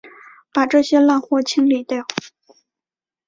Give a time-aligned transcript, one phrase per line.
[0.51, 2.07] 把这烂货清理掉！